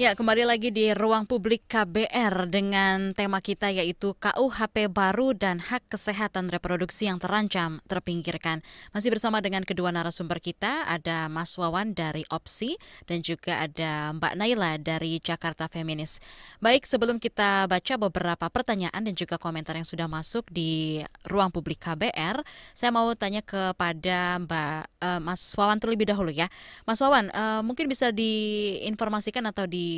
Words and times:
Ya, 0.00 0.16
kembali 0.16 0.48
lagi 0.48 0.72
di 0.72 0.96
ruang 0.96 1.28
publik 1.28 1.68
KBR 1.68 2.48
dengan 2.48 3.12
tema 3.12 3.36
kita 3.44 3.68
yaitu 3.68 4.16
KUHP 4.16 4.88
baru 4.88 5.36
dan 5.36 5.60
hak 5.60 5.92
kesehatan 5.92 6.48
reproduksi 6.48 7.04
yang 7.04 7.20
terancam 7.20 7.84
terpinggirkan. 7.84 8.64
Masih 8.96 9.12
bersama 9.12 9.44
dengan 9.44 9.60
kedua 9.60 9.92
narasumber 9.92 10.40
kita, 10.40 10.88
ada 10.88 11.28
Mas 11.28 11.52
Wawan 11.60 11.92
dari 11.92 12.24
OPSI 12.32 12.80
dan 13.12 13.20
juga 13.20 13.60
ada 13.60 14.16
Mbak 14.16 14.40
Naila 14.40 14.80
dari 14.80 15.20
Jakarta 15.20 15.68
Feminis. 15.68 16.16
Baik, 16.64 16.88
sebelum 16.88 17.20
kita 17.20 17.68
baca 17.68 17.94
beberapa 18.00 18.48
pertanyaan 18.48 19.04
dan 19.04 19.12
juga 19.12 19.36
komentar 19.36 19.76
yang 19.76 19.84
sudah 19.84 20.08
masuk 20.08 20.48
di 20.48 21.04
ruang 21.28 21.52
publik 21.52 21.76
KBR, 21.76 22.40
saya 22.72 22.88
mau 22.88 23.12
tanya 23.12 23.44
kepada 23.44 24.40
Mbak 24.48 24.80
uh, 25.04 25.20
Mas 25.20 25.44
Wawan 25.60 25.76
terlebih 25.76 26.08
dahulu 26.08 26.32
ya. 26.32 26.48
Mas 26.88 27.04
Wawan, 27.04 27.28
uh, 27.36 27.60
mungkin 27.60 27.84
bisa 27.84 28.08
diinformasikan 28.16 29.44
atau 29.44 29.68
di 29.68 29.89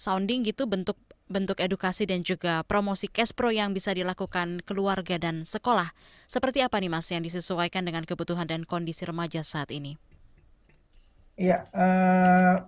sounding 0.00 0.46
gitu 0.46 0.64
bentuk 0.64 0.96
bentuk 1.30 1.62
edukasi 1.62 2.10
dan 2.10 2.26
juga 2.26 2.66
promosi 2.66 3.06
Pro 3.06 3.54
yang 3.54 3.70
bisa 3.70 3.94
dilakukan 3.94 4.66
keluarga 4.66 5.14
dan 5.14 5.46
sekolah. 5.46 5.94
Seperti 6.26 6.58
apa 6.58 6.82
nih 6.82 6.90
Mas 6.90 7.06
yang 7.14 7.22
disesuaikan 7.22 7.86
dengan 7.86 8.02
kebutuhan 8.02 8.50
dan 8.50 8.66
kondisi 8.66 9.06
remaja 9.06 9.46
saat 9.46 9.70
ini? 9.70 9.94
Iya, 11.38 11.70
uh, 11.70 12.66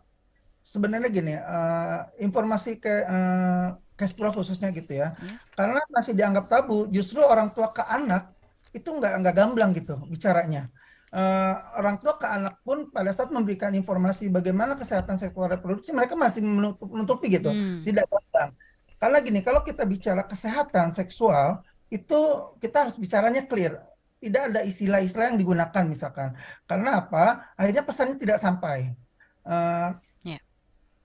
sebenarnya 0.63 1.11
gini, 1.11 1.35
uh, 1.35 2.07
informasi 2.23 2.79
ke 2.79 3.03
uh, 3.05 3.75
Pro 4.19 4.35
khususnya 4.35 4.75
gitu 4.75 4.99
ya, 4.99 5.15
ya, 5.15 5.39
karena 5.55 5.79
masih 5.87 6.11
dianggap 6.11 6.51
tabu, 6.51 6.91
justru 6.91 7.23
orang 7.23 7.55
tua 7.55 7.71
ke 7.71 7.87
anak 7.87 8.35
itu 8.73 8.89
nggak 8.89 9.13
nggak 9.21 9.35
gamblang 9.37 9.71
gitu 9.77 10.01
bicaranya 10.09 10.73
uh, 11.13 11.55
orang 11.79 12.01
tua 12.01 12.17
ke 12.17 12.27
anak 12.27 12.59
pun 12.65 12.89
pada 12.89 13.13
saat 13.13 13.29
memberikan 13.29 13.71
informasi 13.77 14.33
bagaimana 14.33 14.75
kesehatan 14.75 15.21
seksual 15.21 15.53
reproduksi 15.53 15.93
mereka 15.93 16.17
masih 16.17 16.41
menutup, 16.43 16.89
menutupi 16.89 17.29
gitu. 17.31 17.53
Hmm. 17.53 17.85
tidak 17.85 18.09
gampang. 18.09 18.51
Karena 18.97 19.19
gini 19.21 19.41
kalau 19.45 19.61
kita 19.63 19.85
bicara 19.85 20.25
kesehatan 20.25 20.91
seksual 20.91 21.61
itu 21.93 22.21
kita 22.59 22.89
harus 22.89 22.97
bicaranya 22.97 23.45
clear. 23.45 23.85
Tidak 24.23 24.55
ada 24.55 24.61
istilah-istilah 24.63 25.35
yang 25.35 25.39
digunakan 25.39 25.83
misalkan. 25.83 26.39
Karena 26.65 27.03
apa? 27.03 27.55
Akhirnya 27.59 27.83
pesannya 27.83 28.17
tidak 28.17 28.39
sampai. 28.39 28.95
Uh, 29.43 29.91
yeah. 30.23 30.39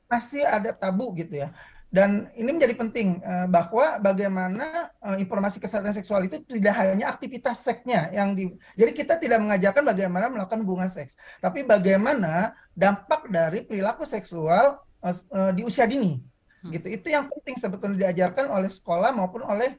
masih 0.05 0.45
ada 0.45 0.69
tabu 0.69 1.09
gitu 1.17 1.41
ya 1.41 1.49
dan 1.97 2.29
ini 2.37 2.53
menjadi 2.53 2.77
penting 2.77 3.25
uh, 3.25 3.49
bahwa 3.49 3.97
bagaimana 3.97 4.93
uh, 5.01 5.17
informasi 5.17 5.57
kesehatan 5.57 5.97
seksual 5.97 6.21
itu 6.29 6.37
tidak 6.45 6.77
hanya 6.77 7.09
aktivitas 7.09 7.65
seksnya 7.65 8.13
yang 8.13 8.37
di 8.37 8.53
jadi 8.77 8.93
kita 8.93 9.17
tidak 9.17 9.41
mengajarkan 9.41 9.81
bagaimana 9.81 10.29
melakukan 10.29 10.61
hubungan 10.61 10.93
seks, 10.93 11.17
tapi 11.41 11.65
bagaimana 11.65 12.53
dampak 12.77 13.25
dari 13.33 13.65
perilaku 13.65 14.05
seksual 14.05 14.77
uh, 15.01 15.51
di 15.57 15.65
usia 15.65 15.89
dini. 15.89 16.21
Hmm. 16.61 16.69
Gitu. 16.69 17.01
Itu 17.01 17.07
yang 17.09 17.25
penting 17.33 17.57
sebetulnya 17.57 18.13
diajarkan 18.13 18.45
oleh 18.45 18.69
sekolah 18.69 19.09
maupun 19.17 19.41
oleh 19.41 19.73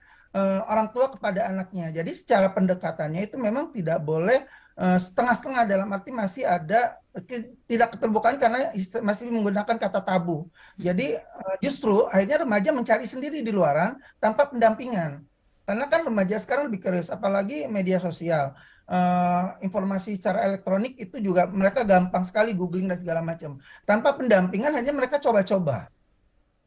orang 0.69 0.93
tua 0.93 1.09
kepada 1.09 1.49
anaknya. 1.51 1.89
Jadi 1.89 2.13
secara 2.15 2.53
pendekatannya 2.53 3.27
itu 3.27 3.41
memang 3.41 3.73
tidak 3.73 3.99
boleh 4.05 4.45
setengah-setengah 4.79 5.67
dalam 5.67 5.91
arti 5.91 6.15
masih 6.15 6.47
ada 6.47 7.03
tidak 7.67 7.99
keterbukaan 7.99 8.39
karena 8.39 8.71
masih 9.03 9.27
menggunakan 9.27 9.75
kata 9.75 9.99
tabu. 9.99 10.47
Jadi 10.79 11.19
eh, 11.19 11.57
justru 11.59 12.07
akhirnya 12.07 12.47
remaja 12.47 12.71
mencari 12.71 13.03
sendiri 13.03 13.43
di 13.43 13.51
luaran 13.51 13.99
tanpa 14.23 14.47
pendampingan. 14.47 15.27
Karena 15.67 15.85
kan 15.91 16.01
remaja 16.07 16.41
sekarang 16.41 16.73
lebih 16.73 16.81
keras, 16.81 17.13
apalagi 17.13 17.69
media 17.69 18.01
sosial. 18.01 18.57
Uh, 18.89 19.53
informasi 19.61 20.17
secara 20.17 20.49
elektronik 20.49 20.97
itu 20.97 21.21
juga 21.21 21.45
mereka 21.45 21.85
gampang 21.85 22.25
sekali 22.25 22.57
googling 22.57 22.89
dan 22.89 22.97
segala 22.97 23.21
macam. 23.21 23.61
Tanpa 23.85 24.17
pendampingan 24.17 24.73
hanya 24.73 24.97
mereka 24.97 25.21
coba-coba 25.21 25.93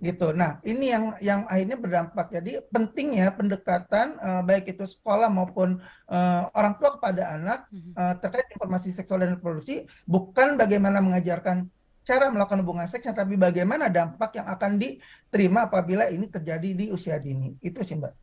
gitu. 0.02 0.34
Nah, 0.34 0.58
ini 0.66 0.90
yang 0.90 1.14
yang 1.22 1.42
akhirnya 1.46 1.78
berdampak. 1.78 2.34
Jadi 2.34 2.58
pentingnya 2.74 3.30
pendekatan 3.38 4.18
uh, 4.18 4.42
baik 4.42 4.74
itu 4.74 4.84
sekolah 4.90 5.30
maupun 5.30 5.78
uh, 6.10 6.50
orang 6.58 6.74
tua 6.82 6.98
kepada 6.98 7.38
anak 7.38 7.70
uh, 7.94 8.18
terkait 8.18 8.50
informasi 8.50 8.90
seksual 8.90 9.22
dan 9.22 9.38
reproduksi 9.38 9.86
bukan 10.10 10.58
bagaimana 10.58 11.00
mengajarkan 11.00 11.70
cara 12.02 12.34
melakukan 12.34 12.66
hubungan 12.66 12.90
seks, 12.90 13.06
tapi 13.14 13.38
bagaimana 13.38 13.86
dampak 13.86 14.34
yang 14.42 14.50
akan 14.50 14.82
diterima 14.82 15.70
apabila 15.70 16.10
ini 16.10 16.26
terjadi 16.26 16.74
di 16.74 16.86
usia 16.90 17.22
dini. 17.22 17.54
Itu 17.62 17.86
sih, 17.86 17.94
Mbak. 17.94 18.14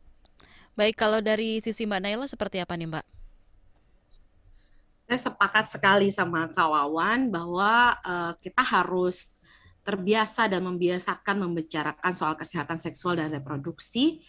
Baik, 0.75 0.99
kalau 0.99 1.23
dari 1.23 1.63
sisi 1.63 1.87
Mbak 1.87 2.01
Naila 2.03 2.27
seperti 2.27 2.59
apa 2.59 2.75
nih, 2.75 2.91
Mbak? 2.91 3.05
Saya 5.09 5.19
sepakat 5.31 5.65
sekali 5.71 6.11
sama 6.11 6.51
Kawawan 6.51 7.31
bahwa 7.31 7.97
uh, 8.03 8.35
kita 8.43 8.61
harus 8.61 9.38
terbiasa 9.89 10.45
dan 10.45 10.61
membiasakan 10.69 11.49
membicarakan 11.49 12.13
soal 12.13 12.37
kesehatan 12.37 12.77
seksual 12.77 13.17
dan 13.17 13.33
reproduksi 13.33 14.21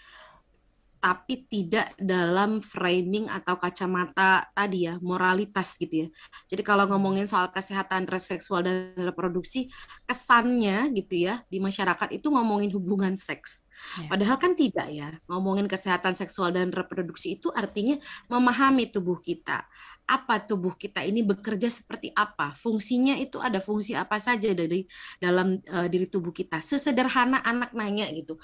tapi 1.00 1.48
tidak 1.48 1.96
dalam 1.96 2.60
framing 2.60 3.24
atau 3.32 3.56
kacamata 3.56 4.52
tadi 4.52 4.84
ya 4.84 5.00
moralitas 5.00 5.80
gitu 5.80 6.06
ya. 6.06 6.08
Jadi 6.44 6.60
kalau 6.60 6.84
ngomongin 6.92 7.24
soal 7.24 7.48
kesehatan 7.48 8.04
seksual 8.20 8.68
dan 8.68 8.92
reproduksi 8.94 9.72
kesannya 10.04 10.92
gitu 10.92 11.24
ya 11.24 11.40
di 11.48 11.56
masyarakat 11.56 12.12
itu 12.12 12.28
ngomongin 12.28 12.68
hubungan 12.76 13.16
seks. 13.16 13.64
Ya. 13.96 14.12
Padahal 14.12 14.36
kan 14.36 14.52
tidak 14.52 14.92
ya. 14.92 15.08
Ngomongin 15.24 15.64
kesehatan 15.64 16.12
seksual 16.12 16.52
dan 16.52 16.68
reproduksi 16.68 17.40
itu 17.40 17.48
artinya 17.48 17.96
memahami 18.28 18.92
tubuh 18.92 19.24
kita. 19.24 19.64
Apa 20.04 20.44
tubuh 20.44 20.76
kita 20.76 21.00
ini 21.00 21.24
bekerja 21.24 21.72
seperti 21.72 22.12
apa? 22.12 22.52
Fungsinya 22.60 23.16
itu 23.16 23.40
ada 23.40 23.64
fungsi 23.64 23.96
apa 23.96 24.20
saja 24.20 24.52
dari 24.52 24.84
dalam 25.16 25.56
uh, 25.64 25.88
diri 25.88 26.04
tubuh 26.12 26.34
kita. 26.34 26.60
Sesederhana 26.60 27.40
anak 27.40 27.72
nanya 27.72 28.04
gitu. 28.12 28.36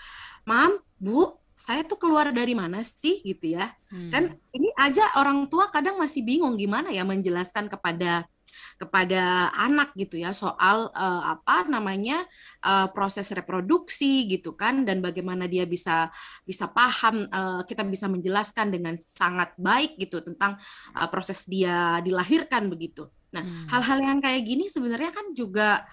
"Mam, 0.48 0.80
Bu, 0.96 1.36
saya 1.56 1.88
tuh 1.88 1.96
keluar 1.96 2.28
dari 2.36 2.52
mana 2.52 2.84
sih 2.84 3.24
gitu 3.24 3.56
ya 3.56 3.72
hmm. 3.88 4.12
kan 4.12 4.36
ini 4.52 4.68
aja 4.76 5.08
orang 5.16 5.48
tua 5.48 5.72
kadang 5.72 5.96
masih 5.96 6.20
bingung 6.20 6.52
gimana 6.60 6.92
ya 6.92 7.00
menjelaskan 7.00 7.72
kepada 7.72 8.28
kepada 8.76 9.52
anak 9.56 9.96
gitu 9.96 10.20
ya 10.20 10.36
soal 10.36 10.92
uh, 10.92 11.22
apa 11.32 11.64
namanya 11.68 12.20
uh, 12.60 12.92
proses 12.92 13.32
reproduksi 13.32 14.28
gitu 14.28 14.52
kan 14.52 14.84
dan 14.84 15.00
bagaimana 15.00 15.48
dia 15.48 15.64
bisa 15.64 16.12
bisa 16.44 16.68
paham 16.68 17.24
uh, 17.32 17.64
kita 17.64 17.84
bisa 17.88 18.04
menjelaskan 18.08 18.68
dengan 18.68 18.94
sangat 19.00 19.56
baik 19.56 19.96
gitu 19.96 20.20
tentang 20.20 20.60
uh, 20.92 21.08
proses 21.08 21.48
dia 21.48 22.00
dilahirkan 22.04 22.68
begitu. 22.68 23.08
Nah, 23.32 23.44
hmm. 23.44 23.68
hal-hal 23.72 23.98
hmm. 24.00 24.08
yang 24.12 24.18
kayak 24.20 24.42
gini 24.44 24.64
sebenarnya 24.68 25.10
kan 25.12 25.26
juga 25.32 25.84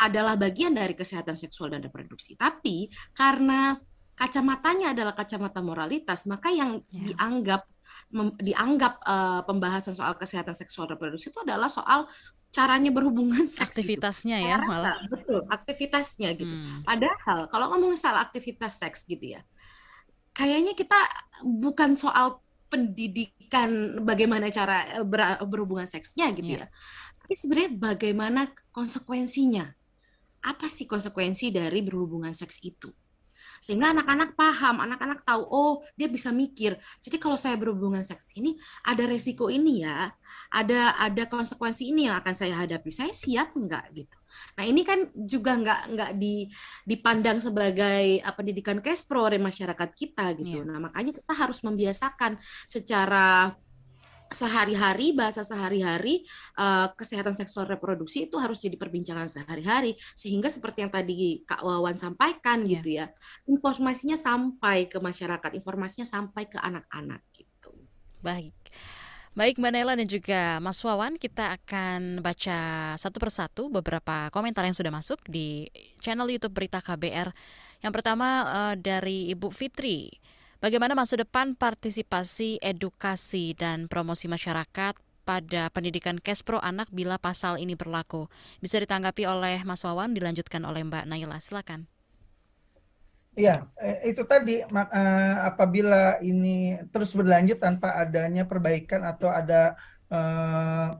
adalah 0.00 0.34
bagian 0.34 0.74
dari 0.74 0.96
kesehatan 0.98 1.38
seksual 1.38 1.70
dan 1.70 1.84
reproduksi. 1.84 2.34
Tapi 2.34 2.90
karena 3.14 3.76
kacamatanya 4.14 4.92
adalah 4.92 5.16
kacamata 5.16 5.64
moralitas, 5.64 6.28
maka 6.28 6.52
yang 6.52 6.84
yeah. 6.92 7.12
dianggap 7.12 7.66
mem, 8.12 8.36
dianggap 8.38 9.00
uh, 9.04 9.40
pembahasan 9.48 9.96
soal 9.96 10.14
kesehatan 10.16 10.52
seksual 10.52 10.88
reproduksi 10.88 11.32
itu 11.32 11.40
adalah 11.40 11.72
soal 11.72 12.06
caranya 12.52 12.92
berhubungan 12.92 13.48
seks 13.48 13.72
gitu. 13.80 13.96
aktivitasnya 13.96 14.36
gitu. 14.44 14.50
ya 14.52 14.56
malah 14.60 14.96
betul 15.08 15.40
aktivitasnya 15.48 16.28
gitu 16.36 16.52
hmm. 16.52 16.84
padahal 16.84 17.48
kalau 17.48 17.72
ngomongin 17.72 17.96
soal 17.96 18.20
aktivitas 18.20 18.76
seks 18.76 19.08
gitu 19.08 19.40
ya 19.40 19.40
kayaknya 20.36 20.76
kita 20.76 20.96
bukan 21.40 21.96
soal 21.96 22.44
pendidikan 22.68 24.00
bagaimana 24.04 24.52
cara 24.52 24.84
eh, 25.00 25.04
ber, 25.04 25.40
berhubungan 25.48 25.88
seksnya 25.88 26.28
gitu 26.36 26.60
yeah. 26.60 26.68
ya 26.68 26.72
tapi 27.24 27.32
sebenarnya 27.40 27.72
bagaimana 27.72 28.40
konsekuensinya 28.68 29.72
apa 30.44 30.66
sih 30.68 30.84
konsekuensi 30.84 31.56
dari 31.56 31.80
berhubungan 31.80 32.36
seks 32.36 32.60
itu 32.60 32.92
sehingga 33.62 33.94
anak-anak 33.94 34.34
paham, 34.34 34.82
anak-anak 34.82 35.22
tahu 35.22 35.42
oh 35.46 35.74
dia 35.94 36.10
bisa 36.10 36.34
mikir. 36.34 36.74
Jadi 36.98 37.22
kalau 37.22 37.38
saya 37.38 37.54
berhubungan 37.54 38.02
seks 38.02 38.34
ini 38.34 38.58
ada 38.82 39.06
resiko 39.06 39.46
ini 39.46 39.86
ya, 39.86 40.10
ada 40.50 40.98
ada 40.98 41.30
konsekuensi 41.30 41.94
ini 41.94 42.10
yang 42.10 42.18
akan 42.18 42.34
saya 42.34 42.58
hadapi. 42.58 42.90
Saya 42.90 43.14
siap 43.14 43.54
enggak 43.54 43.86
gitu. 43.94 44.18
Nah 44.58 44.64
ini 44.66 44.82
kan 44.82 45.12
juga 45.14 45.54
nggak 45.54 45.80
nggak 45.94 46.10
di, 46.18 46.48
dipandang 46.82 47.38
sebagai 47.38 48.18
uh, 48.24 48.34
pendidikan 48.34 48.82
pro 48.82 49.30
oleh 49.30 49.38
masyarakat 49.38 49.88
kita 49.94 50.34
gitu. 50.42 50.64
Yeah. 50.64 50.66
Nah 50.66 50.90
makanya 50.90 51.14
kita 51.14 51.32
harus 51.36 51.62
membiasakan 51.62 52.40
secara 52.66 53.54
sehari-hari 54.34 55.16
bahasa 55.16 55.46
sehari-hari 55.46 56.24
uh, 56.58 56.90
kesehatan 56.92 57.36
seksual 57.36 57.68
reproduksi 57.68 58.26
itu 58.26 58.36
harus 58.36 58.58
jadi 58.58 58.76
perbincangan 58.76 59.28
sehari-hari 59.28 59.96
sehingga 60.16 60.50
seperti 60.50 60.84
yang 60.84 60.92
tadi 60.92 61.46
Kak 61.46 61.62
Wawan 61.62 61.96
sampaikan 61.96 62.64
yeah. 62.64 62.80
gitu 62.80 62.88
ya 62.98 63.06
informasinya 63.46 64.18
sampai 64.18 64.90
ke 64.90 64.98
masyarakat 64.98 65.50
informasinya 65.56 66.06
sampai 66.08 66.50
ke 66.50 66.58
anak-anak 66.58 67.22
gitu 67.36 67.72
baik 68.20 68.56
Baik 69.32 69.56
Mbak 69.56 69.72
Nela 69.72 69.96
dan 69.96 70.04
juga 70.04 70.60
Mas 70.60 70.76
Wawan, 70.84 71.16
kita 71.16 71.56
akan 71.56 72.20
baca 72.20 72.92
satu 73.00 73.16
persatu 73.16 73.72
beberapa 73.72 74.28
komentar 74.28 74.68
yang 74.68 74.76
sudah 74.76 74.92
masuk 74.92 75.24
di 75.24 75.72
channel 76.04 76.28
YouTube 76.28 76.52
Berita 76.52 76.84
KBR. 76.84 77.32
Yang 77.80 77.92
pertama 77.96 78.44
uh, 78.44 78.74
dari 78.76 79.32
Ibu 79.32 79.48
Fitri. 79.48 80.12
Bagaimana 80.62 80.94
masa 80.94 81.18
depan 81.18 81.58
partisipasi, 81.58 82.62
edukasi, 82.62 83.50
dan 83.58 83.90
promosi 83.90 84.30
masyarakat 84.30 84.94
pada 85.26 85.74
pendidikan 85.74 86.22
Kespro 86.22 86.62
anak 86.62 86.86
bila 86.94 87.18
pasal 87.18 87.58
ini 87.58 87.74
berlaku. 87.74 88.30
Bisa 88.62 88.78
ditanggapi 88.78 89.26
oleh 89.26 89.66
Mas 89.66 89.82
Wawan, 89.82 90.14
dilanjutkan 90.14 90.62
oleh 90.62 90.86
Mbak 90.86 91.10
Naila. 91.10 91.42
Silakan. 91.42 91.90
Eh, 93.34 93.58
itu 94.06 94.22
tadi 94.22 94.62
uh, 94.62 95.34
apabila 95.42 96.22
ini 96.22 96.78
terus 96.94 97.10
berlanjut 97.10 97.58
tanpa 97.58 97.98
adanya 97.98 98.46
perbaikan 98.46 99.02
atau 99.02 99.34
ada 99.34 99.74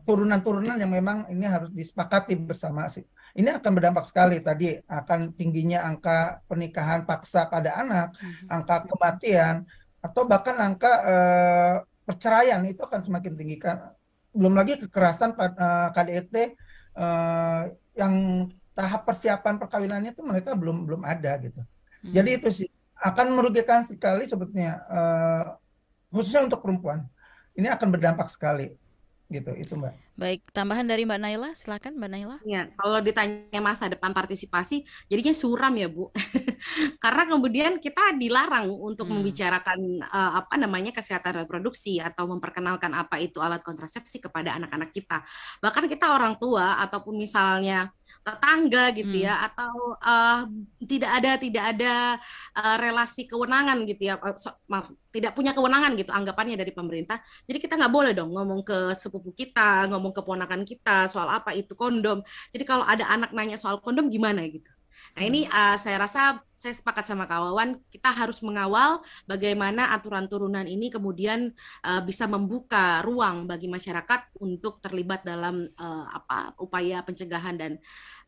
turunan-turunan 0.09 0.75
uh, 0.75 0.81
yang 0.83 0.91
memang 0.91 1.29
ini 1.31 1.47
harus 1.47 1.71
disepakati 1.71 2.35
bersama 2.35 2.91
sih. 2.91 3.07
Ini 3.33 3.49
akan 3.57 3.71
berdampak 3.73 4.05
sekali 4.05 4.45
tadi 4.45 4.77
akan 4.85 5.33
tingginya 5.33 5.89
angka 5.89 6.45
pernikahan 6.45 7.09
paksa 7.09 7.49
pada 7.49 7.81
anak, 7.81 8.13
hmm. 8.21 8.53
angka 8.53 8.85
kematian 8.85 9.65
atau 10.05 10.29
bahkan 10.29 10.57
angka 10.61 10.93
uh, 11.01 11.77
perceraian 12.05 12.61
itu 12.69 12.85
akan 12.85 13.01
semakin 13.01 13.33
tinggi 13.33 13.57
kan. 13.57 13.97
Belum 14.37 14.53
lagi 14.53 14.77
kekerasan 14.77 15.33
uh, 15.33 15.89
KDRT 15.97 16.57
uh, 17.01 17.73
yang 17.97 18.15
tahap 18.77 19.09
persiapan 19.09 19.57
perkawinannya 19.57 20.13
itu 20.13 20.21
mereka 20.25 20.53
belum 20.53 20.85
belum 20.85 21.03
ada 21.05 21.33
gitu. 21.41 21.61
Hmm. 21.61 22.13
Jadi 22.13 22.31
itu 22.37 22.49
sih 22.53 22.69
akan 23.01 23.33
merugikan 23.33 23.81
sekali 23.81 24.29
sebetulnya 24.29 24.85
uh, 24.93 25.57
khususnya 26.13 26.45
untuk 26.45 26.61
perempuan. 26.61 27.09
Ini 27.57 27.73
akan 27.73 27.89
berdampak 27.93 28.29
sekali 28.29 28.77
gitu 29.33 29.51
itu 29.57 29.73
mbak. 29.75 29.97
Baik, 30.13 30.45
tambahan 30.53 30.85
dari 30.85 31.09
Mbak 31.09 31.21
Naila, 31.25 31.51
silakan 31.57 31.97
Mbak 31.97 32.11
Naila. 32.13 32.37
Ya, 32.45 32.69
kalau 32.77 33.01
ditanya 33.01 33.61
masa 33.65 33.89
depan 33.89 34.13
partisipasi, 34.13 34.85
jadinya 35.09 35.33
suram 35.33 35.73
ya 35.73 35.89
Bu, 35.89 36.13
karena 37.05 37.25
kemudian 37.25 37.81
kita 37.81 38.21
dilarang 38.21 38.69
untuk 38.69 39.09
hmm. 39.09 39.19
membicarakan 39.19 39.81
uh, 40.05 40.45
apa 40.45 40.55
namanya 40.61 40.93
kesehatan 40.93 41.43
reproduksi 41.43 41.97
atau 41.97 42.29
memperkenalkan 42.29 42.93
apa 42.93 43.25
itu 43.25 43.41
alat 43.41 43.65
kontrasepsi 43.65 44.21
kepada 44.21 44.53
anak-anak 44.61 44.93
kita. 44.93 45.25
Bahkan 45.65 45.89
kita 45.89 46.13
orang 46.13 46.37
tua 46.37 46.77
ataupun 46.85 47.17
misalnya 47.17 47.89
tetangga 48.23 48.95
gitu 48.97 49.17
ya, 49.21 49.35
hmm. 49.35 49.43
ya 49.43 49.47
atau 49.51 49.75
uh, 49.99 50.41
tidak 50.87 51.11
ada 51.21 51.31
tidak 51.37 51.65
ada 51.75 51.93
uh, 52.57 52.77
relasi 52.81 53.27
kewenangan 53.27 53.85
gitu 53.85 54.09
ya 54.09 54.15
so, 54.41 54.55
maaf 54.71 54.95
tidak 55.13 55.37
punya 55.37 55.53
kewenangan 55.53 55.93
gitu 56.01 56.09
anggapannya 56.09 56.57
dari 56.57 56.73
pemerintah 56.73 57.21
jadi 57.45 57.59
kita 57.61 57.77
nggak 57.77 57.93
boleh 57.93 58.13
dong 58.17 58.33
ngomong 58.33 58.65
ke 58.65 58.97
sepupu 58.97 59.37
kita 59.37 59.93
ngomong 59.93 60.17
ke 60.17 60.25
ponakan 60.25 60.65
kita 60.65 61.11
soal 61.13 61.29
apa 61.29 61.53
itu 61.53 61.77
kondom 61.77 62.25
jadi 62.49 62.65
kalau 62.65 62.89
ada 62.89 63.05
anak 63.13 63.37
nanya 63.37 63.61
soal 63.61 63.77
kondom 63.85 64.09
gimana 64.09 64.41
gitu 64.49 64.72
Nah 65.13 65.23
ini 65.29 65.45
uh, 65.45 65.77
saya 65.77 66.01
rasa 66.01 66.41
saya 66.57 66.79
sepakat 66.79 67.05
sama 67.05 67.27
kawan 67.27 67.83
kita 67.91 68.15
harus 68.15 68.39
mengawal 68.41 69.03
bagaimana 69.27 69.91
aturan 69.93 70.31
turunan 70.31 70.65
ini 70.65 70.89
kemudian 70.89 71.51
uh, 71.83 72.01
bisa 72.07 72.31
membuka 72.31 73.03
ruang 73.03 73.51
bagi 73.51 73.67
masyarakat 73.67 74.39
untuk 74.39 74.79
terlibat 74.79 75.27
dalam 75.27 75.67
uh, 75.75 76.07
apa 76.07 76.55
upaya 76.63 77.03
pencegahan 77.03 77.59
dan 77.59 77.73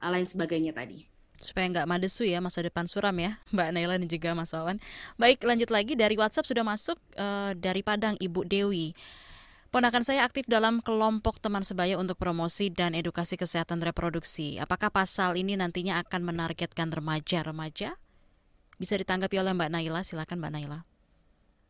uh, 0.02 0.10
lain 0.10 0.26
sebagainya 0.26 0.74
tadi 0.74 1.06
supaya 1.44 1.68
nggak 1.68 1.88
madesu 1.88 2.24
ya 2.24 2.40
masa 2.40 2.64
depan 2.64 2.88
suram 2.88 3.14
ya 3.20 3.36
Mbak 3.54 3.68
Naila 3.74 3.94
dan 4.00 4.08
juga 4.08 4.32
Mas 4.32 4.50
Wawan. 4.56 4.80
Baik 5.20 5.44
lanjut 5.44 5.68
lagi 5.68 5.92
dari 5.94 6.16
WhatsApp 6.16 6.48
sudah 6.48 6.64
masuk 6.64 6.96
uh, 7.20 7.52
dari 7.54 7.84
Padang 7.84 8.16
Ibu 8.18 8.48
Dewi. 8.48 8.96
Ponakan 9.74 10.06
saya 10.06 10.22
aktif 10.22 10.46
dalam 10.46 10.78
kelompok 10.78 11.42
teman 11.42 11.66
sebaya 11.66 11.98
untuk 11.98 12.14
promosi 12.14 12.70
dan 12.70 12.94
edukasi 12.94 13.34
kesehatan 13.34 13.82
reproduksi. 13.82 14.54
Apakah 14.62 14.86
pasal 14.86 15.34
ini 15.34 15.58
nantinya 15.58 15.98
akan 15.98 16.30
menargetkan 16.30 16.94
remaja-remaja? 16.94 17.98
Bisa 18.78 18.94
ditanggapi 18.94 19.34
oleh 19.34 19.50
Mbak 19.50 19.74
Naila, 19.74 20.06
silakan 20.06 20.38
Mbak 20.38 20.52
Naila. 20.54 20.80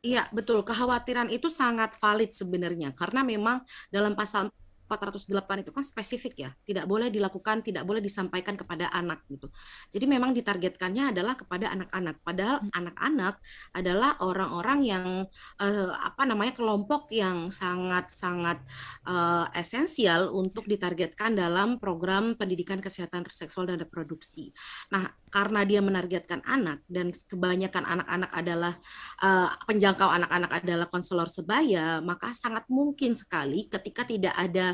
Iya, 0.05 0.29
betul. 0.37 0.61
Kekhawatiran 0.69 1.33
itu 1.33 1.49
sangat 1.49 1.97
valid 1.97 2.37
sebenarnya 2.37 2.93
karena 2.93 3.25
memang 3.25 3.65
dalam 3.89 4.13
pasal 4.13 4.53
408 4.85 5.65
itu 5.65 5.71
kan 5.73 5.85
spesifik 5.85 6.35
ya, 6.37 6.51
tidak 6.69 6.85
boleh 6.85 7.09
dilakukan, 7.09 7.65
tidak 7.65 7.89
boleh 7.89 8.05
disampaikan 8.05 8.55
kepada 8.55 8.93
anak 8.93 9.25
gitu. 9.33 9.49
Jadi 9.91 10.05
memang 10.05 10.37
ditargetkannya 10.37 11.17
adalah 11.17 11.35
kepada 11.35 11.73
anak-anak. 11.73 12.21
Padahal 12.21 12.57
hmm. 12.61 12.71
anak-anak 12.73 13.35
adalah 13.73 14.11
orang-orang 14.21 14.81
yang 14.85 15.09
uh, 15.61 15.91
apa 15.97 16.29
namanya 16.29 16.53
kelompok 16.53 17.09
yang 17.11 17.49
sangat-sangat 17.49 18.61
uh, 19.09 19.49
esensial 19.57 20.33
untuk 20.37 20.69
ditargetkan 20.69 21.33
dalam 21.33 21.81
program 21.81 22.37
pendidikan 22.37 22.79
kesehatan 22.85 23.25
seksual 23.33 23.65
dan 23.69 23.81
reproduksi. 23.81 24.53
Nah, 24.93 25.09
karena 25.33 25.67
dia 25.67 25.83
menargetkan 25.83 26.45
anak 26.47 26.87
dan 26.87 27.11
kebanyakan 27.11 27.83
anak-anak 27.83 28.31
adalah 28.31 28.73
uh, 29.19 29.51
penjangkau 29.67 30.07
anak-anak 30.07 30.63
adalah 30.63 30.87
konselor 30.87 31.27
sebaya, 31.27 31.99
maka 31.99 32.31
sangat 32.31 32.69
mungkin 32.71 33.19
sekali 33.19 33.67
ketika 33.67 34.07
tidak 34.07 34.35
ada 34.37 34.74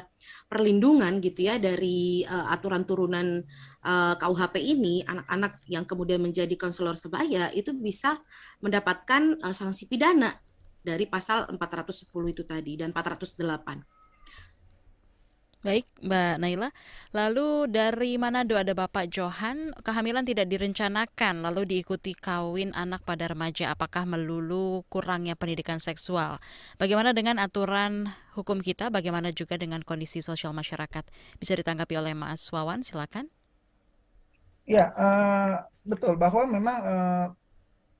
perlindungan 0.51 1.23
gitu 1.23 1.47
ya 1.47 1.63
dari 1.63 2.27
uh, 2.27 2.51
aturan 2.51 2.83
turunan 2.83 3.43
uh, 3.87 4.15
KUHP 4.19 4.59
ini, 4.59 5.07
anak-anak 5.07 5.63
yang 5.71 5.87
kemudian 5.87 6.19
menjadi 6.19 6.53
konselor 6.59 6.99
sebaya 6.99 7.49
itu 7.55 7.71
bisa 7.77 8.19
mendapatkan 8.59 9.39
uh, 9.41 9.55
sanksi 9.55 9.87
pidana 9.87 10.35
dari 10.81 11.05
pasal 11.05 11.47
410 11.55 12.33
itu 12.33 12.43
tadi 12.43 12.75
dan 12.81 12.91
408. 12.91 14.00
Baik, 15.61 15.85
Mbak 16.01 16.41
Naila. 16.41 16.73
Lalu 17.13 17.69
dari 17.69 18.17
Manado 18.17 18.57
ada 18.57 18.73
Bapak 18.73 19.13
Johan, 19.13 19.77
kehamilan 19.85 20.25
tidak 20.25 20.49
direncanakan 20.49 21.45
lalu 21.45 21.69
diikuti 21.69 22.17
kawin 22.17 22.73
anak 22.73 23.05
pada 23.05 23.29
remaja. 23.29 23.69
Apakah 23.69 24.09
melulu 24.09 24.89
kurangnya 24.89 25.37
pendidikan 25.37 25.77
seksual? 25.77 26.41
Bagaimana 26.81 27.13
dengan 27.13 27.37
aturan 27.37 28.09
hukum 28.33 28.65
kita? 28.65 28.89
Bagaimana 28.89 29.37
juga 29.37 29.61
dengan 29.61 29.85
kondisi 29.85 30.25
sosial 30.25 30.57
masyarakat? 30.57 31.05
Bisa 31.37 31.53
ditanggapi 31.53 31.93
oleh 31.93 32.17
Mas 32.17 32.49
Wawan, 32.49 32.81
silakan. 32.81 33.29
Ya, 34.65 34.97
uh, 34.97 35.69
betul 35.85 36.17
bahwa 36.17 36.49
memang 36.49 36.77
uh, 36.81 37.27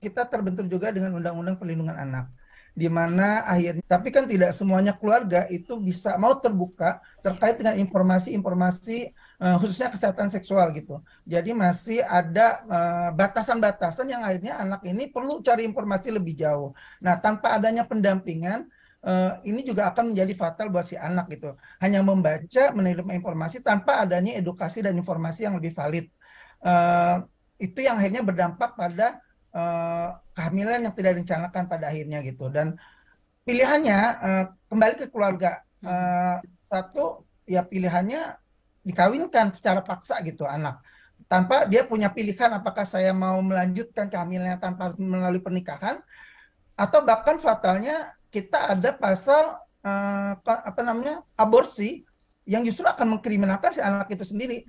kita 0.01 0.25
terbentur 0.33 0.65
juga 0.65 0.89
dengan 0.97 1.13
Undang-Undang 1.13 1.61
Perlindungan 1.61 2.01
Anak 2.01 2.40
di 2.75 2.87
mana 2.87 3.43
akhirnya 3.45 3.85
tapi 3.87 4.09
kan 4.15 4.25
tidak 4.31 4.55
semuanya 4.55 4.95
keluarga 4.95 5.45
itu 5.51 5.77
bisa 5.79 6.15
mau 6.17 6.39
terbuka 6.39 7.03
terkait 7.21 7.59
dengan 7.59 7.77
informasi-informasi 7.77 9.13
uh, 9.43 9.57
khususnya 9.59 9.91
kesehatan 9.91 10.29
seksual 10.31 10.71
gitu. 10.77 11.03
Jadi 11.25 11.51
masih 11.57 12.01
ada 12.05 12.63
eh, 12.67 13.09
batasan-batasan 13.15 14.07
uh, 14.09 14.11
yang 14.13 14.23
akhirnya 14.25 14.55
anak 14.61 14.83
ini 14.85 15.09
perlu 15.09 15.41
cari 15.41 15.65
informasi 15.65 16.13
lebih 16.13 16.37
jauh. 16.37 16.73
Nah, 17.03 17.17
tanpa 17.19 17.57
adanya 17.57 17.87
pendampingan 17.87 18.67
uh, 19.05 19.41
ini 19.45 19.61
juga 19.65 19.89
akan 19.93 20.13
menjadi 20.13 20.33
fatal 20.37 20.67
buat 20.69 20.87
si 20.87 20.97
anak 20.97 21.31
gitu. 21.33 21.57
Hanya 21.81 22.01
membaca, 22.05 22.73
menerima 22.73 23.13
informasi 23.17 23.65
tanpa 23.65 24.05
adanya 24.05 24.37
edukasi 24.37 24.85
dan 24.85 24.97
informasi 24.97 25.49
yang 25.49 25.57
lebih 25.57 25.73
valid. 25.73 26.07
Uh, 26.61 27.25
itu 27.61 27.85
yang 27.85 28.01
akhirnya 28.01 28.25
berdampak 28.25 28.73
pada 28.77 29.21
uh, 29.55 30.19
kehamilan 30.35 30.85
yang 30.85 30.95
tidak 30.95 31.19
direncanakan 31.19 31.65
pada 31.67 31.91
akhirnya 31.91 32.23
gitu. 32.23 32.51
Dan 32.51 32.77
pilihannya 33.45 33.99
uh, 34.21 34.45
kembali 34.71 34.95
ke 35.01 35.07
keluarga. 35.11 35.63
Uh, 35.81 36.37
satu 36.61 37.25
ya 37.49 37.65
pilihannya 37.65 38.37
dikawinkan 38.85 39.53
secara 39.57 39.81
paksa 39.81 40.21
gitu 40.25 40.45
anak. 40.45 40.81
Tanpa 41.31 41.65
dia 41.69 41.87
punya 41.87 42.11
pilihan 42.11 42.51
apakah 42.53 42.83
saya 42.85 43.15
mau 43.15 43.39
melanjutkan 43.41 44.11
kehamilannya 44.11 44.59
tanpa 44.59 44.93
melalui 44.99 45.41
pernikahan 45.41 46.03
atau 46.75 47.05
bahkan 47.05 47.37
fatalnya 47.37 48.17
kita 48.33 48.73
ada 48.73 48.91
pasal 48.97 49.59
uh, 49.85 50.33
apa 50.43 50.81
namanya 50.81 51.21
aborsi 51.37 52.09
yang 52.49 52.65
justru 52.65 52.89
akan 52.89 53.19
mengkriminalkan 53.19 53.71
si 53.71 53.81
anak 53.85 54.09
itu 54.11 54.25
sendiri 54.25 54.65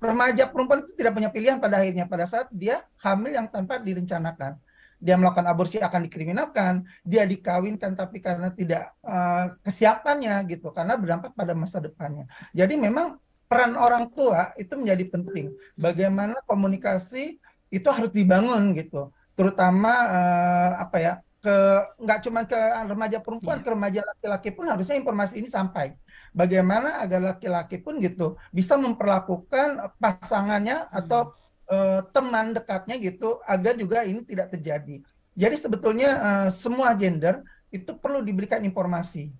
remaja 0.00 0.48
perempuan 0.48 0.80
itu 0.82 0.96
tidak 0.96 1.12
punya 1.14 1.28
pilihan 1.28 1.60
pada 1.60 1.78
akhirnya. 1.78 2.08
Pada 2.08 2.24
saat 2.24 2.48
dia 2.50 2.82
hamil 3.04 3.36
yang 3.36 3.46
tanpa 3.46 3.78
direncanakan. 3.78 4.56
Dia 5.00 5.16
melakukan 5.16 5.48
aborsi 5.48 5.80
akan 5.80 6.04
dikriminalkan 6.04 6.84
dia 7.00 7.24
dikawinkan 7.24 7.96
tapi 7.96 8.20
karena 8.20 8.52
tidak 8.52 8.92
uh, 9.00 9.56
kesiapannya 9.64 10.44
gitu 10.44 10.68
karena 10.76 10.92
berdampak 11.00 11.32
pada 11.32 11.56
masa 11.56 11.80
depannya. 11.80 12.28
Jadi 12.52 12.76
memang 12.76 13.16
peran 13.48 13.80
orang 13.80 14.12
tua 14.12 14.52
itu 14.60 14.76
menjadi 14.76 15.04
penting. 15.08 15.56
Bagaimana 15.72 16.36
komunikasi 16.44 17.40
itu 17.72 17.88
harus 17.88 18.12
dibangun 18.12 18.76
gitu. 18.76 19.08
Terutama 19.32 19.92
uh, 20.04 20.72
apa 20.84 20.96
ya 21.00 21.12
ke 21.40 21.56
nggak 21.96 22.20
cuma 22.28 22.44
ke 22.44 22.58
remaja 22.84 23.18
perempuan, 23.18 23.58
ya. 23.58 23.64
ke 23.64 23.68
remaja 23.72 24.00
laki-laki 24.04 24.48
pun 24.52 24.68
harusnya 24.68 24.96
informasi 25.00 25.40
ini 25.40 25.48
sampai. 25.48 25.96
Bagaimana 26.36 27.00
agar 27.00 27.34
laki-laki 27.34 27.80
pun 27.80 27.96
gitu 27.98 28.36
bisa 28.52 28.76
memperlakukan 28.76 29.96
pasangannya 29.96 30.84
hmm. 30.84 31.00
atau 31.00 31.32
uh, 31.72 32.04
teman 32.12 32.52
dekatnya 32.52 33.00
gitu 33.00 33.40
agar 33.48 33.72
juga 33.74 34.04
ini 34.04 34.20
tidak 34.20 34.52
terjadi. 34.52 35.00
Jadi 35.32 35.56
sebetulnya 35.56 36.10
uh, 36.20 36.48
semua 36.52 36.92
gender 36.92 37.40
itu 37.72 37.96
perlu 37.96 38.20
diberikan 38.20 38.60
informasi 38.60 39.32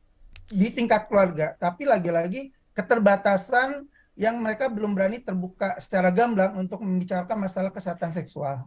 di 0.50 0.68
tingkat 0.72 1.06
keluarga, 1.06 1.54
tapi 1.60 1.86
lagi-lagi 1.86 2.50
keterbatasan 2.74 3.86
yang 4.18 4.40
mereka 4.40 4.66
belum 4.66 4.96
berani 4.96 5.22
terbuka 5.22 5.78
secara 5.78 6.10
gamblang 6.10 6.56
untuk 6.58 6.82
membicarakan 6.82 7.38
masalah 7.38 7.70
kesehatan 7.70 8.10
seksual. 8.10 8.66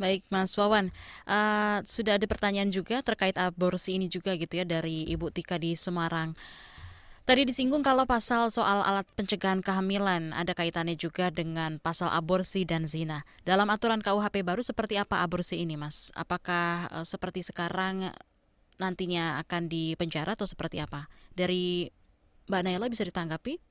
Baik, 0.00 0.24
Mas 0.32 0.56
Wawan, 0.56 0.88
uh, 1.28 1.84
sudah 1.84 2.16
ada 2.16 2.24
pertanyaan 2.24 2.72
juga 2.72 3.04
terkait 3.04 3.36
aborsi 3.36 4.00
ini 4.00 4.08
juga 4.08 4.32
gitu 4.32 4.56
ya 4.56 4.64
dari 4.64 5.04
Ibu 5.12 5.28
Tika 5.28 5.60
di 5.60 5.76
Semarang. 5.76 6.32
Tadi 7.28 7.44
disinggung 7.44 7.84
kalau 7.84 8.08
pasal 8.08 8.48
soal 8.48 8.80
alat 8.80 9.04
pencegahan 9.12 9.60
kehamilan 9.60 10.32
ada 10.32 10.56
kaitannya 10.56 10.96
juga 10.96 11.28
dengan 11.28 11.76
pasal 11.76 12.08
aborsi 12.08 12.64
dan 12.64 12.88
zina. 12.88 13.28
Dalam 13.44 13.68
aturan 13.68 14.00
KUHP 14.00 14.40
baru 14.40 14.64
seperti 14.64 14.96
apa 14.96 15.20
aborsi 15.20 15.60
ini, 15.60 15.76
Mas? 15.76 16.08
Apakah 16.16 16.88
uh, 16.88 17.04
seperti 17.04 17.44
sekarang 17.44 18.08
nantinya 18.80 19.36
akan 19.44 19.68
dipenjara 19.68 20.32
atau 20.32 20.48
seperti 20.48 20.80
apa? 20.80 21.12
Dari 21.36 21.92
Mbak 22.48 22.62
Naila 22.64 22.88
bisa 22.88 23.04
ditanggapi? 23.04 23.69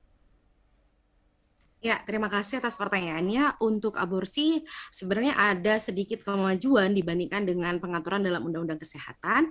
Ya, 1.80 1.96
terima 2.04 2.28
kasih 2.28 2.60
atas 2.60 2.76
pertanyaannya. 2.76 3.56
Untuk 3.64 3.96
aborsi, 3.96 4.60
sebenarnya 4.92 5.32
ada 5.32 5.80
sedikit 5.80 6.20
kemajuan 6.20 6.92
dibandingkan 6.92 7.48
dengan 7.48 7.80
pengaturan 7.80 8.20
dalam 8.20 8.44
Undang-Undang 8.44 8.84
Kesehatan. 8.84 9.48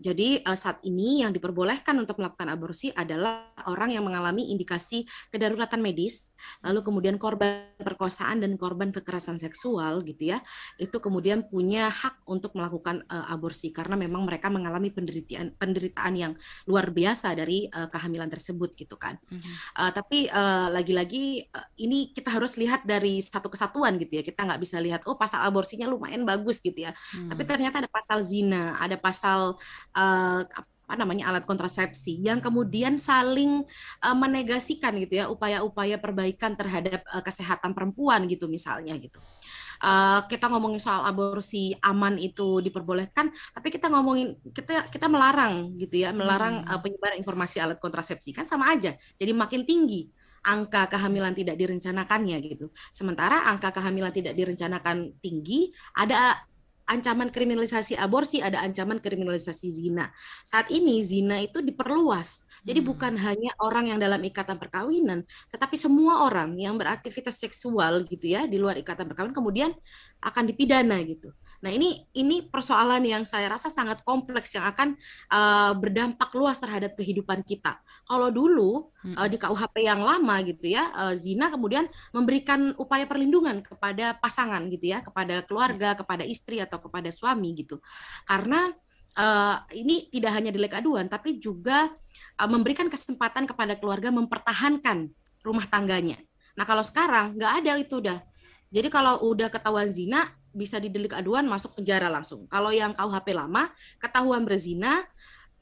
Jadi 0.00 0.42
uh, 0.44 0.56
saat 0.56 0.82
ini 0.84 1.24
yang 1.24 1.32
diperbolehkan 1.32 1.96
untuk 1.96 2.20
melakukan 2.20 2.48
aborsi 2.52 2.92
adalah 2.92 3.52
orang 3.68 3.94
yang 3.94 4.04
mengalami 4.04 4.52
indikasi 4.52 5.04
kedaruratan 5.32 5.80
medis, 5.80 6.32
lalu 6.62 6.82
kemudian 6.84 7.16
korban 7.16 7.72
perkosaan 7.80 8.42
dan 8.44 8.54
korban 8.60 8.92
kekerasan 8.92 9.40
seksual 9.40 10.02
gitu 10.04 10.36
ya. 10.36 10.38
Itu 10.76 11.00
kemudian 11.00 11.46
punya 11.48 11.88
hak 11.88 12.26
untuk 12.28 12.54
melakukan 12.56 13.04
uh, 13.08 13.32
aborsi 13.32 13.70
karena 13.70 13.94
memang 13.94 14.24
mereka 14.24 14.48
mengalami 14.52 14.92
penderitaan 14.92 15.56
penderitaan 15.56 16.14
yang 16.14 16.32
luar 16.68 16.90
biasa 16.90 17.32
dari 17.36 17.68
uh, 17.70 17.88
kehamilan 17.92 18.28
tersebut 18.30 18.74
gitu 18.76 18.96
kan. 18.96 19.16
Mm-hmm. 19.28 19.54
Uh, 19.76 19.90
tapi 19.92 20.18
uh, 20.30 20.68
lagi-lagi 20.72 21.46
uh, 21.50 21.68
ini 21.80 22.12
kita 22.12 22.32
harus 22.32 22.56
lihat 22.60 22.84
dari 22.84 23.20
satu 23.20 23.52
kesatuan 23.52 23.96
gitu 24.00 24.20
ya. 24.20 24.22
Kita 24.24 24.44
nggak 24.46 24.60
bisa 24.60 24.80
lihat 24.80 25.04
oh 25.08 25.16
pasal 25.18 25.44
aborsinya 25.44 25.88
lumayan 25.88 26.22
bagus 26.24 26.60
gitu 26.60 26.86
ya. 26.86 26.92
Mm. 27.14 27.30
Tapi 27.32 27.42
ternyata 27.44 27.76
ada 27.84 27.90
pasal 27.90 28.22
zina, 28.24 28.76
ada 28.80 28.96
pasal 28.96 29.58
uh, 29.94 30.42
apa 30.86 31.02
namanya 31.02 31.34
alat 31.34 31.42
kontrasepsi 31.42 32.22
yang 32.22 32.38
kemudian 32.38 32.94
saling 32.94 33.66
uh, 34.06 34.14
menegasikan 34.14 34.94
gitu 35.02 35.18
ya 35.18 35.26
upaya-upaya 35.26 35.98
perbaikan 35.98 36.54
terhadap 36.54 37.02
uh, 37.10 37.22
kesehatan 37.26 37.74
perempuan 37.74 38.30
gitu 38.30 38.46
misalnya 38.46 38.94
gitu. 38.94 39.18
Uh, 39.82 40.24
kita 40.30 40.48
ngomongin 40.48 40.80
soal 40.80 41.04
aborsi 41.04 41.74
aman 41.84 42.16
itu 42.16 42.64
diperbolehkan, 42.64 43.28
tapi 43.52 43.68
kita 43.68 43.92
ngomongin 43.92 44.38
kita 44.54 44.88
kita 44.88 45.04
melarang 45.10 45.74
gitu 45.76 46.00
ya, 46.06 46.14
melarang 46.16 46.64
hmm. 46.64 46.70
uh, 46.70 46.80
penyebaran 46.80 47.18
informasi 47.20 47.60
alat 47.60 47.76
kontrasepsi 47.82 48.32
kan 48.32 48.46
sama 48.48 48.72
aja. 48.72 48.94
Jadi 49.18 49.36
makin 49.36 49.66
tinggi 49.68 50.08
angka 50.46 50.86
kehamilan 50.86 51.34
tidak 51.34 51.58
direncanakannya 51.58 52.38
gitu. 52.46 52.70
Sementara 52.94 53.50
angka 53.50 53.74
kehamilan 53.74 54.14
tidak 54.14 54.38
direncanakan 54.38 55.18
tinggi, 55.18 55.74
ada 55.98 56.46
ancaman 56.86 57.34
kriminalisasi 57.34 57.98
aborsi, 57.98 58.38
ada 58.40 58.62
ancaman 58.62 59.02
kriminalisasi 59.02 59.68
zina. 59.70 60.14
Saat 60.46 60.70
ini 60.70 61.02
zina 61.02 61.42
itu 61.42 61.58
diperluas. 61.58 62.45
Jadi 62.66 62.82
hmm. 62.82 62.88
bukan 62.90 63.14
hanya 63.14 63.54
orang 63.62 63.94
yang 63.94 63.98
dalam 64.02 64.18
ikatan 64.18 64.58
perkawinan, 64.58 65.22
tetapi 65.54 65.78
semua 65.78 66.26
orang 66.26 66.58
yang 66.58 66.74
beraktivitas 66.74 67.38
seksual 67.38 68.02
gitu 68.10 68.26
ya 68.26 68.50
di 68.50 68.58
luar 68.58 68.74
ikatan 68.82 69.06
perkawinan 69.06 69.36
kemudian 69.38 69.70
akan 70.18 70.42
dipidana 70.50 70.98
gitu. 71.06 71.30
Nah 71.62 71.70
ini 71.72 72.04
ini 72.12 72.44
persoalan 72.44 73.00
yang 73.06 73.22
saya 73.24 73.48
rasa 73.48 73.72
sangat 73.72 74.04
kompleks 74.04 74.52
yang 74.52 74.66
akan 74.68 74.98
uh, 75.32 75.72
berdampak 75.78 76.28
luas 76.36 76.60
terhadap 76.60 76.98
kehidupan 76.98 77.46
kita. 77.46 77.80
Kalau 78.04 78.28
dulu 78.28 78.92
hmm. 79.06 79.16
uh, 79.16 79.28
di 79.30 79.38
KUHP 79.40 79.86
yang 79.86 80.02
lama 80.04 80.36
gitu 80.44 80.68
ya, 80.68 80.92
uh, 80.92 81.14
zina 81.16 81.48
kemudian 81.48 81.88
memberikan 82.12 82.74
upaya 82.76 83.08
perlindungan 83.08 83.64
kepada 83.64 84.18
pasangan 84.20 84.66
gitu 84.68 84.92
ya, 84.92 85.00
kepada 85.00 85.46
keluarga, 85.46 85.96
kepada 85.96 86.26
istri 86.26 86.60
atau 86.60 86.82
kepada 86.82 87.08
suami 87.08 87.56
gitu. 87.56 87.80
Karena 88.28 88.68
uh, 89.16 89.56
ini 89.72 90.12
tidak 90.12 90.36
hanya 90.36 90.50
delik 90.52 90.76
aduan, 90.76 91.08
tapi 91.08 91.40
juga 91.40 91.88
uh, 92.40 92.50
memberikan 92.50 92.88
kesempatan 92.92 93.48
kepada 93.48 93.76
keluarga 93.76 94.12
mempertahankan 94.12 95.10
rumah 95.44 95.66
tangganya. 95.68 96.20
Nah 96.56 96.64
kalau 96.64 96.84
sekarang 96.84 97.36
nggak 97.36 97.52
ada 97.62 97.72
itu 97.80 98.00
udah. 98.00 98.18
Jadi 98.72 98.88
kalau 98.90 99.22
udah 99.30 99.48
ketahuan 99.48 99.88
zina, 99.94 100.26
bisa 100.56 100.80
didelik 100.80 101.12
aduan 101.12 101.44
masuk 101.46 101.76
penjara 101.76 102.08
langsung. 102.08 102.48
Kalau 102.48 102.72
yang 102.72 102.96
KUHP 102.96 103.36
lama, 103.36 103.68
ketahuan 104.00 104.42
berzina 104.42 105.04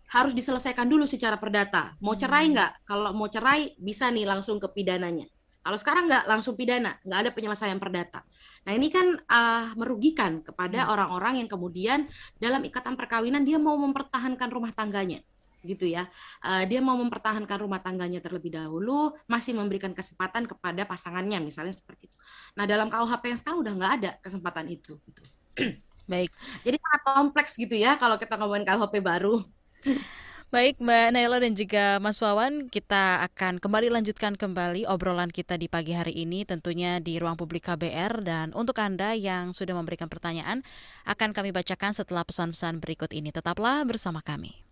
harus 0.09 0.33
diselesaikan 0.33 0.87
dulu 0.87 1.05
secara 1.05 1.35
perdata. 1.35 1.99
Mau 1.99 2.15
cerai 2.15 2.47
hmm. 2.49 2.53
nggak? 2.55 2.73
Kalau 2.87 3.11
mau 3.13 3.27
cerai 3.27 3.75
bisa 3.77 4.09
nih 4.15 4.25
langsung 4.25 4.63
ke 4.63 4.71
pidananya. 4.71 5.27
Kalau 5.65 5.81
sekarang 5.81 6.13
nggak 6.13 6.25
langsung 6.29 6.61
pidana, 6.61 6.93
nggak 7.09 7.19
ada 7.25 7.31
penyelesaian 7.33 7.81
perdata. 7.81 8.21
Nah 8.69 8.73
ini 8.77 8.93
kan 8.93 9.17
uh, 9.17 9.73
merugikan 9.81 10.45
kepada 10.45 10.85
hmm. 10.87 10.93
orang-orang 10.93 11.35
yang 11.41 11.49
kemudian 11.49 12.05
dalam 12.37 12.63
ikatan 12.69 12.95
perkawinan 13.01 13.43
dia 13.43 13.57
mau 13.57 13.75
mempertahankan 13.81 14.49
rumah 14.53 14.71
tangganya 14.77 15.25
gitu 15.65 15.89
ya. 15.89 16.07
Uh, 16.45 16.63
dia 16.69 16.79
mau 16.85 16.95
mempertahankan 17.01 17.59
rumah 17.59 17.81
tangganya 17.81 18.21
terlebih 18.21 18.53
dahulu, 18.53 19.17
masih 19.27 19.57
memberikan 19.57 19.91
kesempatan 19.97 20.45
kepada 20.45 20.85
pasangannya 20.85 21.41
misalnya 21.41 21.73
seperti 21.73 22.13
itu. 22.13 22.17
Nah 22.55 22.69
dalam 22.69 22.93
KUHP 22.93 23.33
yang 23.33 23.39
sekarang 23.41 23.59
udah 23.65 23.73
nggak 23.75 23.93
ada 23.99 24.11
kesempatan 24.21 24.69
itu. 24.71 25.01
Gitu. 25.03 25.23
Baik. 26.13 26.31
Jadi 26.61 26.77
sangat 26.77 27.03
kompleks 27.03 27.53
gitu 27.57 27.75
ya 27.75 27.97
kalau 27.97 28.21
kita 28.21 28.37
ngomongin 28.37 28.69
KUHP 28.69 29.01
baru. 29.01 29.41
Baik 30.55 30.79
Mbak 30.79 31.09
Naila 31.11 31.43
dan 31.43 31.59
juga 31.59 31.99
Mas 31.99 32.23
Wawan, 32.23 32.71
kita 32.71 33.27
akan 33.27 33.59
kembali 33.59 33.91
lanjutkan 33.91 34.39
kembali 34.39 34.87
obrolan 34.87 35.27
kita 35.27 35.59
di 35.59 35.67
pagi 35.67 35.91
hari 35.91 36.15
ini 36.15 36.47
tentunya 36.47 37.03
di 37.03 37.19
ruang 37.19 37.35
publik 37.35 37.67
KBR 37.67 38.23
dan 38.23 38.55
untuk 38.55 38.79
Anda 38.79 39.19
yang 39.19 39.51
sudah 39.51 39.75
memberikan 39.75 40.07
pertanyaan 40.07 40.63
akan 41.11 41.35
kami 41.35 41.51
bacakan 41.51 41.91
setelah 41.91 42.23
pesan-pesan 42.23 42.79
berikut 42.79 43.11
ini. 43.11 43.35
Tetaplah 43.35 43.83
bersama 43.83 44.23
kami. 44.23 44.64